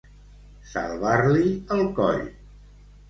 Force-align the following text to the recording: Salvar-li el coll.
Salvar-li 0.69 1.45
el 1.77 1.85
coll. 2.01 2.25